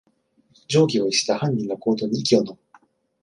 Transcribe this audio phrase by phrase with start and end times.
[0.67, 2.59] 常軌を逸した犯人の行動に息をのむ